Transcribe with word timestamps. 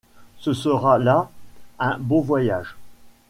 Ce 0.39 0.53
sera 0.53 0.97
là 0.97 1.29
un 1.77 1.99
beau 1.99 2.21
voyage. 2.21 2.75